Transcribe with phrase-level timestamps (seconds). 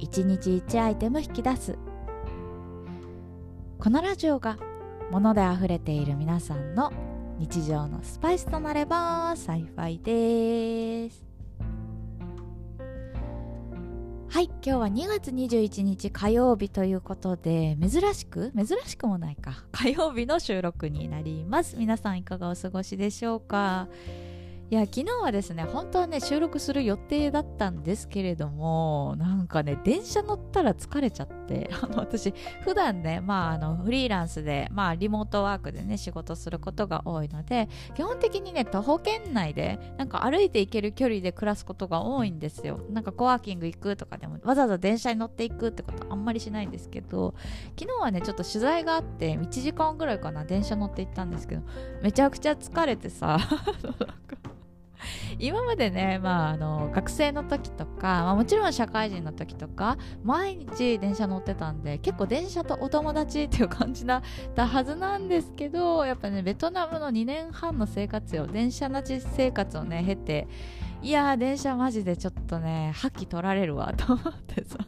[0.00, 1.78] 1日1アイテム引き出す。
[3.78, 4.58] このラジオが
[5.10, 6.92] 物であふれている皆さんの
[7.38, 11.24] 日常のスパイスとなれば幸いです。
[14.28, 19.64] はい今日は2月21日火曜日ということで珍しく珍しくもないか。
[19.72, 21.76] 火曜日の収録になります。
[21.76, 23.88] 皆さんいかがお過ごしでしょうか？
[24.70, 42.78] いや昨日はですね本当はね収録する予定だったんですけれどもなんかね電車乗ったら疲れちゃって あの私普段ねまああのフリーランスでまあリモートワークでね仕事することが多いので基本的にね徒歩圏内でなんか歩いて行ける距離で暮らすことが多いんですよ。
[42.90, 47.34] なんかコワーキング行くとかでもわざわざ電車に乗っていくってことあんまりしないんですけど
[47.76, 51.62] 昨日はねちょっと取材があって1時間ぐらいかな電車乗って行ったんですけど
[52.02, 53.36] めちゃくちゃ疲れてさ
[53.82, 54.39] なんか
[55.38, 64.22] 今までね、まあ、あの学生の時とか、まあ、もちろん社会人の時とか毎日電車乗ってたんで結構電車とお友達っていう感じだっ
[64.54, 68.46] たはずなんですけどやっぱねベトナムの2年半の生活よ。
[68.46, 70.48] 電車なち生活をね経て
[71.02, 74.78] いやー電車マジでちょっとね覇気取られるわと思ってさ。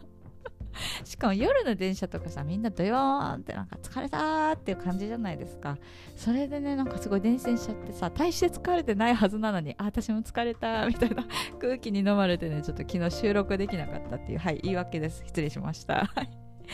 [1.04, 5.78] しかも夜の電車とかさみんなドヨーンってなんか疲れたっていう感じじゃないですか。
[6.16, 11.26] それでねなんかすごい伝染しちゃってさ大して疲れてないはずなのにあ私も疲れたみたいな
[11.60, 15.22] 空気に飲まれてねちょっと昨日収録できなかったっていうはい言い訳です。
[15.26, 16.10] 失礼しました。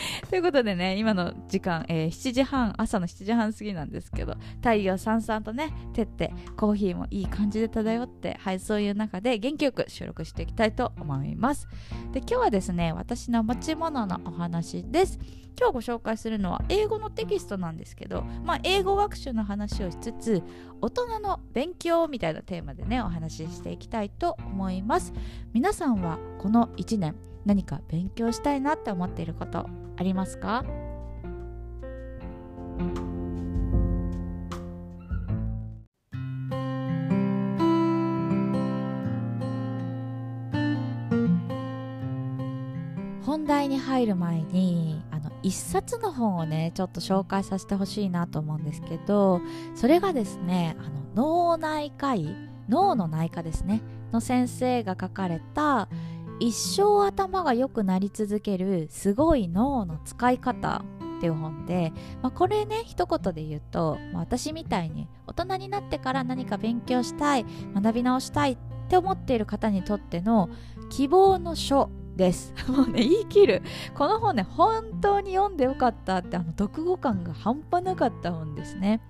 [0.31, 11.69] ということでね、今の時間、えー、7時半、朝の7時半過ぎなんですけど、太陽さんさんとね、照って、コーヒーもいい感じで漂って、はい、そういう中で元気よく収録していきたいと思います。
[12.13, 15.19] で、今日はですね、私の持ち物のお話です。
[15.59, 20.43] 今日ご紹介するのは英語のテキストなんですけど、まあ、英語学習の話をしつつ
[20.81, 25.13] 大人の勉強みたいなテーマでねお話ししていきたいと思います
[25.53, 29.67] 皆さんはこの1年何か勉強したいなって思っていること
[29.97, 30.65] ありますか？
[43.25, 49.43] 本題に入る前にあの一冊の本をねちょっと紹介させてほしいなと思うんですけど
[49.75, 52.35] それがですねあの脳内科医
[52.71, 53.83] 脳の内科ですね
[54.13, 55.89] の先生が書かれた
[56.41, 60.85] 一生頭が良くなり続けるすごい脳の使い方
[61.19, 67.45] っていう本で、まあ、これね一言で言うと、まあ、私みたいに大人になってから何か勉強したい
[67.75, 68.57] 学び直したいっ
[68.89, 70.49] て思っている方にとっての
[70.91, 72.53] 希望の書です。
[72.69, 73.63] もうね、言い切る。
[73.95, 79.01] この本ね、本当に読んでよかったって、あの、読後感が半端なかった本ですね。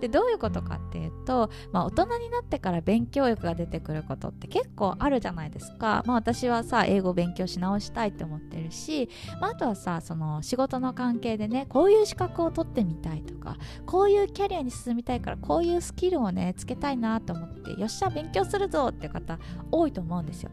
[0.00, 9.08] でどういうことかっていうと、まあ、大人になってから勉強欲が出てくることって結構あるじゃないですか、まあ、私はさ英語勉強し直したいって思ってるし、
[9.40, 13.56] まあ、あとはさその仕事の関係でねこういう資格を取ってみたいとか
[13.86, 19.38] こういうキャリアに進みたいからこういうスキルをねつけたいなと思ってよっしゃ勉強するぞって方
[19.70, 20.50] 多いと思うんですよ。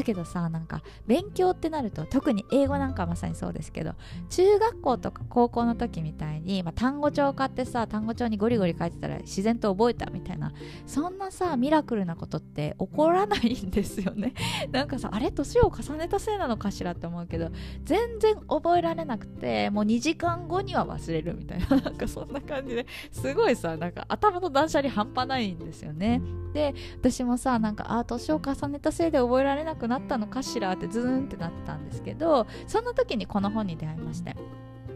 [0.00, 3.92] だけどさなんか勉強ってなると特に英語なんかまさにそうですけど
[4.30, 10.52] 中学校とか高校の時みたいに、まあ、単語帳を買ってさ単語帳にゴリゴリ書いてたら自然と覚えたみたいな
[10.86, 14.32] そんなさミラクルなことって起こらないんですよね。
[14.72, 17.50] なんかさあれ年を重ねたせいなのかしらって思うけど
[17.84, 26.22] 全然覚えられなくてもう2時間後には忘れるみたいな なんかそんな感じですごいさなんか頭の断捨離半端ないんですよね。
[26.54, 34.36] で私もさなんかあ年を重ねたせいで覚えられなくなったのかしらってズーンってなってたんですけどそんな時にこの本に出会いまして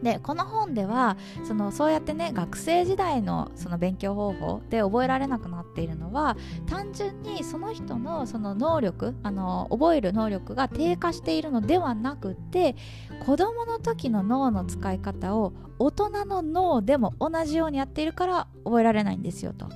[0.03, 6.37] でこの本ではそのそうやってね学生時代のその勉強方法で覚えられなくなっているのは
[6.67, 12.77] 単純にその人のその能力あの覚える能力が低下しているのではなくて
[13.25, 19.69] 子どもの時の脳の使い方を大人の脳でも同じようにやっているから覚えられないんですよと。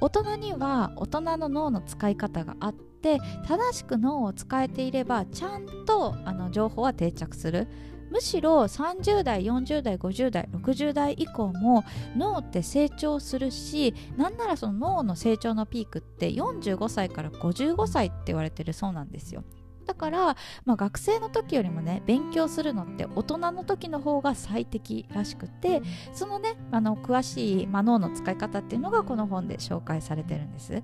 [0.00, 7.68] 大人には大人の脳の使い方があって正しく脳を使えていればちゃんとあの情報は定着する。
[8.10, 11.84] むしろ30代40代50代60代以降も
[12.16, 19.42] 脳って成長するしなんならその脳の成長のピークって45歳から55歳って言われてるそうなんですよ。
[19.86, 30.82] だから、まあ、学生の時よりもね勉強するのって大人の時の方が最適らしくてそのねあの詳しい、まあ、脳の使い方っていうのがこの本で紹介されてるんです。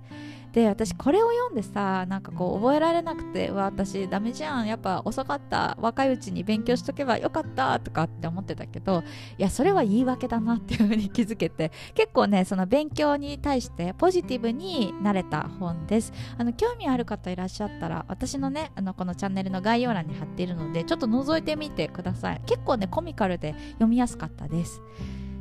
[0.53, 4.67] で私これを読んでさなんかこう覚えられなくてわ私ダメじゃん。
[4.67, 5.77] やっぱ遅かった。
[5.81, 9.03] 若いうちに勉強しとけばよかったとかって思ってたけど
[9.39, 16.13] いやそれは言い訳だなっていうふうに気づけて結構ねその勉強に対してポジティブになれた本です。
[16.39, 22.41] あの興味ある方いらっしゃったら私のねあのこのチャンネルの概要欄に貼っているのでちょっと覗いてみてください。
[22.47, 24.83] 結構ねコミカルで読みやすかったです。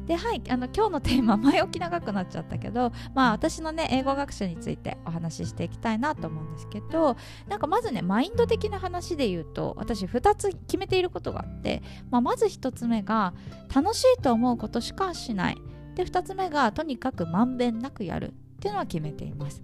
[0.07, 7.15] ではいあの今日のテーマ 前置き長くなっちゃったけどまあ私のね英語学習についてお話ししていきたいなと思うんですけど
[7.47, 13.33] なんかまずねマインド的な話で言うと私2つ決めていることがあって、まあ、まず1つ目が
[13.73, 15.61] 楽しいと思うことしかしない。
[15.95, 19.61] で2つ目がとにかくまんべんなくやるっていうのは決めています。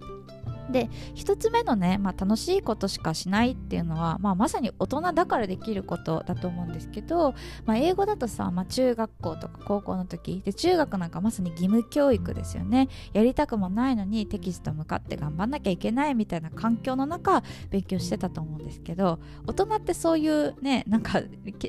[0.70, 7.34] で1つ目のね、まあ、楽しいことしかしないっていうのは、まあ、まさに大人だからできることだと思うんですけど、
[7.64, 12.88] まあ、英語だとさ、まあ、中学校とか高校の時で中学なんかまさに義務教育ですよね。
[13.12, 21.20] やりたくもないのにテキスト向かって頑張んなきゃいけないみたいな環境の中勉強してたと思うんですけど大人ってそういうねなんか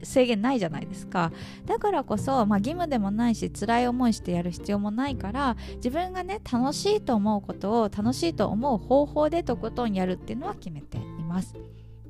[0.03, 1.31] 制限ないじゃないですか。
[1.65, 11.55] だからこそ、まあ、義務でもないし辛い思いしてやる必要もないから自分がね楽しいと思うことを楽しいと思う方法でとことんやるっていうのは決めています。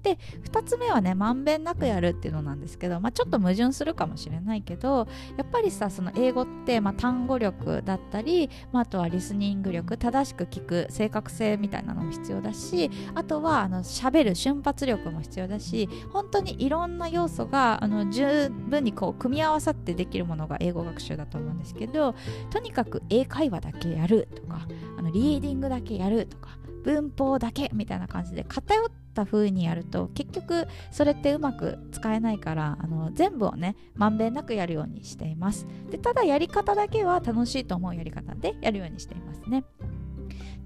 [0.02, 0.18] で
[0.52, 22.16] 2つ目はねまんべんなくやるっていうのなんですけど、まあ、ちょっと矛盾するかもしれないけどやっぱりさその英語って、まあ、単語力だったり、まあ、あとはリスニング力正しく聞く正確性みたいなのも必要だしあとはあの喋る瞬発力も必要だし本当にいろんな要素があの十分にこう組み合わさってできるものが英語学習だと思うんですけど
[22.50, 24.68] とにかく英会話だけやるとか
[24.98, 35.68] あのリーディングだけやるとか文法だけみたいな感じで偏った風にやると結局それってうまく使えないからあの全部をねまんべんなくやるようにしています。
[35.90, 39.64] でただやり方だけは楽しいと思うやり方でやるようにしていますね。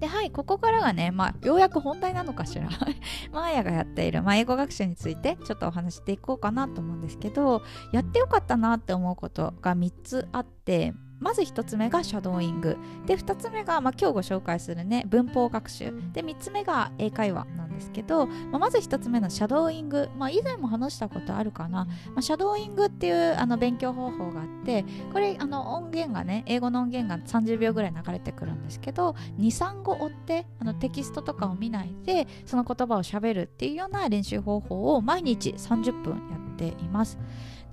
[0.00, 2.68] ではいここからがね、まあ、ようやく本題なのかしら。
[3.32, 7.62] マーヤがやっている、まあ、英語学習についてちょっとお話していこうかなと思うんですけど
[7.92, 10.94] やってよかったなって思うことが3つあって
[11.24, 12.76] まず1つ目がシャドーイング。
[13.06, 15.86] で2つ目が、まあ、今日ご紹介するね文法学習。
[16.12, 24.84] で3つ目が英会話なんですけど、まあ、まず1つ目のシャドーイング、まあ、以前も話したことあるかな、まあ、シャドーイングっていうあの勉強方法があって
[25.14, 37.18] これあの音源がね英語の音源が30秒ぐらい流れてくるんですけど23語追ってあのテキストとかを見ないでその言葉をしゃべるっていうような練習方法を毎日30分やっています。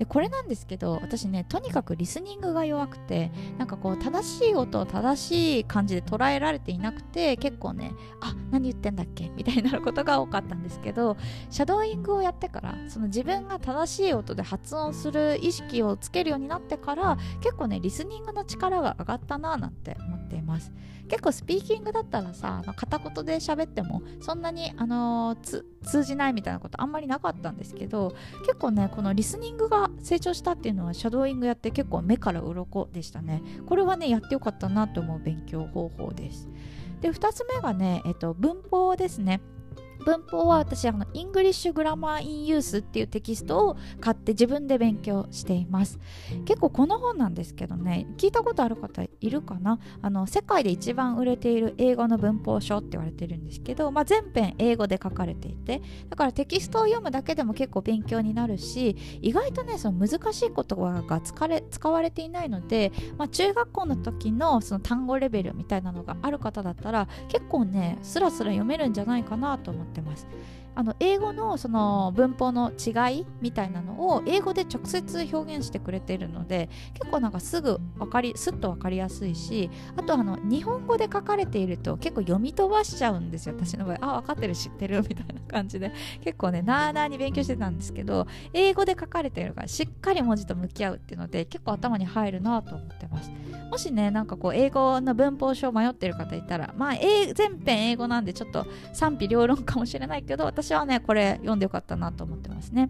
[0.01, 11.17] でこれなんですけど私ねとにかくリスニングが弱くてなんかこう正しい音を正しい感じで捉えられていなくて結構ねあ何言ってんだっけみたいになることが多かったんですけど
[11.51, 20.71] シャドーイングをやってからその自分が正しい音で発音する意識をつけるようになってから結構ねリスニングの力が上がったななんて思っています。
[21.09, 28.13] 結構スピーキングだったらさ片言で喋ってもそんなに、あのー、通じないみたいなことあんまりなかったんですけど
[28.45, 33.41] 結構ねこのリスニングが成長したっていうのはシャドーイングやって結構目から鱗でしたね。
[33.65, 36.49] これはねやってよかったなと思う勉強方法です。
[37.01, 39.41] で2つ目がね、えっと、文法ですね。
[40.05, 45.99] 文法は私あの English Grammar in Use っていうテキストを買って自分で勉強しています。
[46.45, 49.79] 結構この本なんですけどね聞いたことある方いるかな？
[50.01, 70.25] あの世界で一番売れている英語の文法書って言われてるんですけど、まあ、全編英語で書かれていてだからテキストを読むだけでも結構勉強になるし意外とねその難しい言葉が使れ使われていないので、まあ、中学校の時のその単語レベルみたいなのがある方だったら結構ねスラスラ読めるんじゃないかなと思ってってます。
[70.75, 83.55] あの英語のその文法の違いみたいなのを英語で直接表現してくれているので結構なんかすぐ分かりすっと分かりやすいしあとあの日本語で書かれていると結構読み飛ばしちゃうんですよ。
[83.55, 85.91] 私の場合あ分かってる知ってるみたいな感じで。
[86.21, 93.31] 結構ねなーなーに勉強してたんですけど英語で書かれているからしっかり文字と向き合うっていうので結構頭に入るなと思ってます。
[93.69, 102.89] もしねなんかこう英語の文法書迷ってる方いたらまあ全編英語なんでちょっと賛否両論かもしれないけど私私はねこれ読んでよかったなと思ってますね。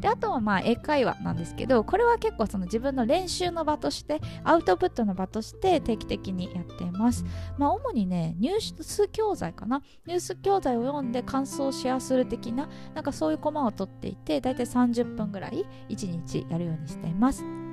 [0.00, 7.24] であとはまあ英会話なんですけどこれは結構その自分の練習の場としてアウトプットの場として定期的にやっています。
[7.56, 9.82] まあ主にねニュース教材かな。
[10.06, 17.63] ニュース教材を読んで感想をシェアする的ななんかそういうコマを取っていてだいたい30分ぐらい1日やるようにしています。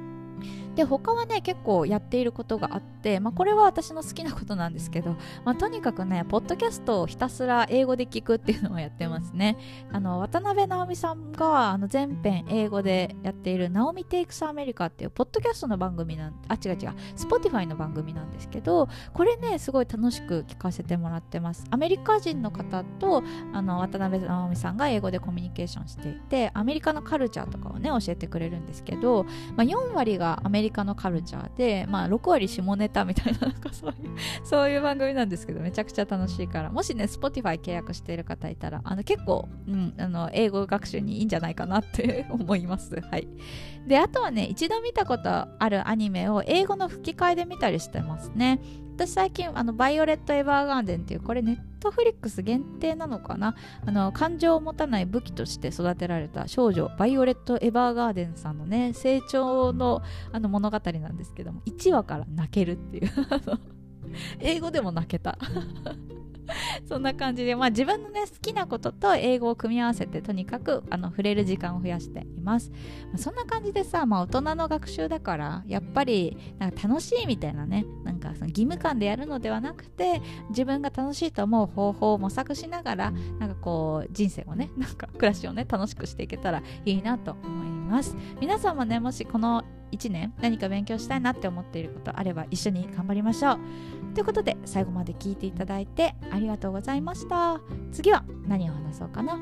[0.75, 9.57] で他はね結構やっていることがあって、まあ、これは私の好きなことなんですけど、まあ、とにかくねポッドキャストをひたすら英語で聞くっていうのをやってますね。
[9.91, 16.77] あの渡辺直美さんがあの全編英語でやっている「ナオミテイクスアメリカ」っていうポッドキャストの番組なんあ違う違う
[17.15, 21.65] Spotify の番組なんですけどこれねすごい楽しく聞かせてもらってます。
[21.69, 23.23] アメリカ人の方と
[23.53, 29.23] あの渡辺直美さんが英語でコミュニケーションしていてアメリカのカルチャーとかをね教えてくれるんですけど、
[29.55, 33.96] まあ、4割がアメリカメリカのカルチャーで、まあ、6割下ネタみたいななんかそういう
[34.46, 43.01] そういう番組なんですけどめちゃくちゃ楽しいからもしね Spotify 契約している方いたらあの結構、うん、あの英語学習にいいんじゃないかなって 思います。
[43.10, 43.27] はい、
[43.88, 48.60] であとはね一度見たことあるアニメを英語の吹き替えで見たりしてますね。
[49.01, 53.55] 私最近あのバイオレット・エヴァーガーデンっていうこれネットフリックス限定なのかな？
[53.84, 63.10] あの感情を持たない武器として育てられた少女バイオレット・エヴァーガーデンさんのね成長のあの物語なんですけども1話から泣けるっていう。
[64.39, 65.38] 英語でも泣けた。
[66.88, 72.72] そんな感じで、まあ、自分のね好きなことと英語を組み合わせてとにかくあの触れる時間を増やしています、
[73.12, 88.15] ま、そんな感じでさ、まあ、大人の学習だからやっぱりなんか楽しいみたいなねなんかその義務感でやるのではなくて自分が楽しいと思う方法を模索しながらなんかこう人生をねなんか暮らしをね楽しくしていけたらいいなと思います。
[88.39, 93.60] 皆さんもねもしこの1年何か勉強したいなって思っていることあれば一緒に頑張りましょう。
[94.13, 97.60] ということで最後まで聞いていただいてありがとうございました。
[97.91, 99.39] 次は何を話そうかな。